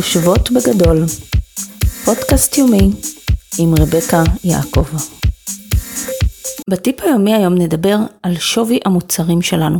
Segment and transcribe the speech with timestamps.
[0.00, 1.04] חושבות בגדול,
[2.04, 2.90] פודקאסט יומי
[3.58, 4.84] עם רבקה יעקב.
[6.70, 9.78] בטיפ היומי היום נדבר על שווי המוצרים שלנו.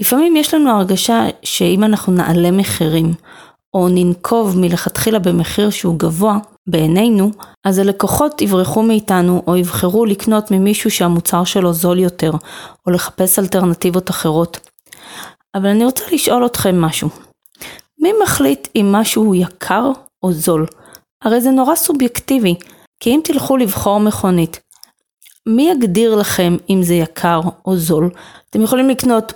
[0.00, 3.14] לפעמים יש לנו הרגשה שאם אנחנו נעלה מחירים,
[3.74, 7.30] או ננקוב מלכתחילה במחיר שהוא גבוה בעינינו,
[7.66, 12.32] אז הלקוחות יברחו מאיתנו או יבחרו לקנות ממישהו שהמוצר שלו זול יותר,
[12.86, 14.68] או לחפש אלטרנטיבות אחרות.
[15.54, 17.31] אבל אני רוצה לשאול אתכם משהו.
[18.02, 19.90] מי מחליט אם משהו הוא יקר
[20.22, 20.66] או זול?
[21.24, 22.54] הרי זה נורא סובייקטיבי,
[23.00, 24.60] כי אם תלכו לבחור מכונית,
[25.48, 28.10] מי יגדיר לכם אם זה יקר או זול?
[28.50, 29.32] אתם יכולים לקנות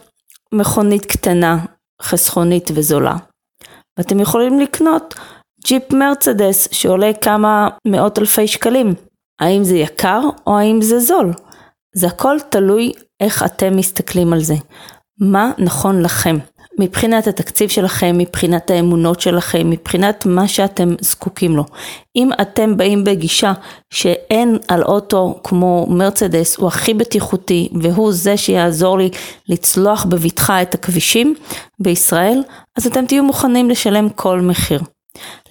[0.55, 1.65] מכונית קטנה,
[2.03, 3.17] חסכונית וזולה,
[3.99, 5.15] ואתם יכולים לקנות
[5.65, 8.95] ג'יפ מרצדס שעולה כמה מאות אלפי שקלים.
[9.41, 11.33] האם זה יקר או האם זה זול?
[11.95, 14.55] זה הכל תלוי איך אתם מסתכלים על זה.
[15.21, 16.37] מה נכון לכם?
[16.79, 21.65] מבחינת התקציב שלכם, מבחינת האמונות שלכם, מבחינת מה שאתם זקוקים לו.
[22.17, 23.53] אם אתם באים בגישה
[23.91, 29.11] שאין על אוטו כמו מרצדס הוא הכי בטיחותי והוא זה שיעזור לי
[29.49, 31.35] לצלוח בבטחה את הכבישים
[31.81, 32.43] בישראל,
[32.77, 34.81] אז אתם תהיו מוכנים לשלם כל מחיר.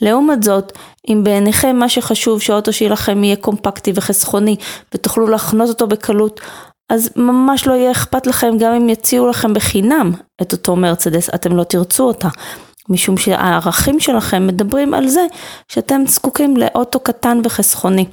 [0.01, 0.71] לעומת זאת,
[1.09, 4.55] אם בעיניכם מה שחשוב שהאוטו שלכם יהיה קומפקטי וחסכוני
[4.93, 6.41] ותוכלו לחנות אותו בקלות,
[6.89, 11.55] אז ממש לא יהיה אכפת לכם גם אם יציעו לכם בחינם את אותו מרצדס, אתם
[11.55, 12.28] לא תרצו אותה.
[12.89, 15.25] משום שהערכים שלכם מדברים על זה
[15.67, 18.06] שאתם זקוקים לאוטו קטן וחסכוני.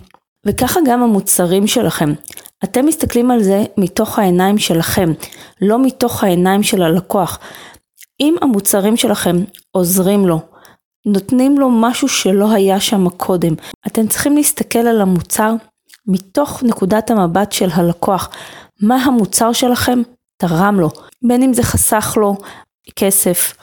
[0.47, 2.12] וככה גם המוצרים שלכם.
[2.65, 5.12] אתם מסתכלים על זה מתוך העיניים שלכם,
[5.61, 7.39] לא מתוך העיניים של הלקוח.
[8.20, 9.37] אם המוצרים שלכם
[9.70, 10.41] עוזרים לו,
[11.06, 13.55] נותנים לו משהו שלא היה שם קודם,
[13.87, 15.55] אתם צריכים להסתכל על המוצר
[16.06, 18.31] מתוך נקודת המבט של הלקוח.
[18.83, 20.02] מה המוצר שלכם
[20.36, 20.88] תרם לו,
[21.22, 22.36] בין אם זה חסך לו
[22.97, 23.55] כסף,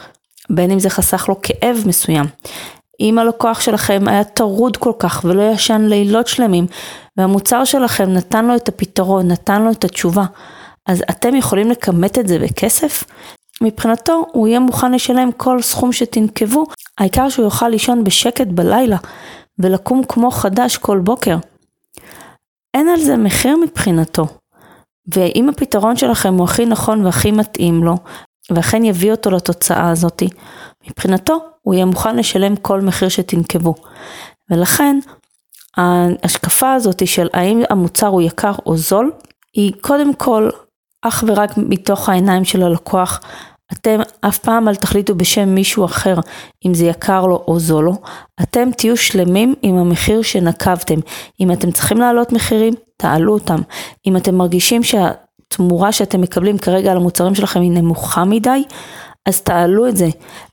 [0.50, 2.25] בין אם זה חסך לו כאב מסוים.
[3.00, 6.67] אם הלקוח שלכם היה טרוד כל כך ולא ישן לילות שלמים,
[7.17, 10.25] והמוצר שלכם נתן לו את הפתרון, נתן לו את התשובה,
[10.85, 13.03] אז אתם יכולים לכמת את זה בכסף?
[13.62, 16.63] מבחינתו הוא יהיה מוכן לשלם כל סכום שתנקבו,
[16.97, 18.97] העיקר שהוא יוכל לישון בשקט בלילה
[19.59, 21.38] ולקום כמו חדש כל בוקר.
[22.74, 24.28] אין על זה מחיר מבחינתו.
[25.16, 27.96] ואם הפתרון שלכם הוא הכי נכון והכי מתאים לו,
[28.52, 30.28] ואכן יביא אותו לתוצאה הזאתי,
[30.90, 33.75] מבחינתו הוא יהיה מוכן לשלם כל מחיר שתנקבו.
[34.52, 35.00] ולכן
[35.78, 39.12] ההשקפה הזאתי של האם המוצר הוא יקר או זול,
[39.53, 40.50] היא קודם כל
[41.02, 43.19] אך ורק מתוך העיניים של הלקוח.
[43.74, 46.16] אתם אף פעם אל תחליטו בשם מישהו אחר
[46.66, 47.94] אם זה יקר לו או זול לו,
[48.42, 51.00] אתם תהיו שלמים עם המחיר שנקבתם.
[51.40, 53.62] אם אתם צריכים להעלות מחירים, תעלו אותם.
[54.08, 58.64] אם אתם מרגישים שהתמורה שאתם מקבלים כרגע על המוצרים שלכם היא נמוכה מדי,
[59.26, 60.08] אז תעלו את זה.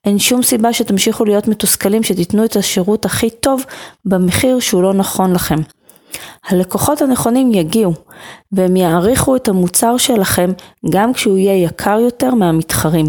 [0.05, 3.65] אין שום סיבה שתמשיכו להיות מתוסכלים שתיתנו את השירות הכי טוב
[4.05, 5.57] במחיר שהוא לא נכון לכם.
[6.49, 7.93] הלקוחות הנכונים יגיעו,
[8.53, 10.51] והם יעריכו את המוצר שלכם
[10.91, 13.07] גם כשהוא יהיה יקר יותר מהמתחרים.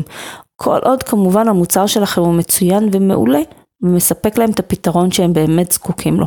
[0.55, 3.41] כל עוד כמובן המוצר שלכם הוא מצוין ומעולה,
[3.81, 6.25] ומספק להם את הפתרון שהם באמת זקוקים לו.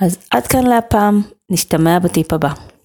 [0.00, 2.75] אז עד כאן להפעם, נשתמע בטיפ הבא.